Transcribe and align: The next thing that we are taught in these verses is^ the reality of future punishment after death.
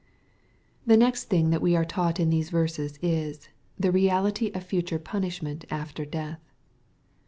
The 0.83 0.97
next 0.97 1.25
thing 1.25 1.51
that 1.51 1.61
we 1.61 1.75
are 1.75 1.85
taught 1.85 2.19
in 2.19 2.31
these 2.31 2.49
verses 2.49 2.97
is^ 3.03 3.49
the 3.79 3.91
reality 3.91 4.49
of 4.55 4.63
future 4.63 4.97
punishment 4.97 5.63
after 5.69 6.05
death. 6.05 6.39